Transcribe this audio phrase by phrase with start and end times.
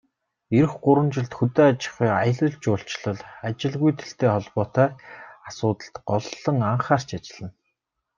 [0.57, 4.89] Ирэх гурван жилд хөдөө аж ахуй, аялал жуулчлал, ажилгүйдэлтэй холбоотой
[5.49, 7.49] асуудалд голлон анхаарч ажиллана.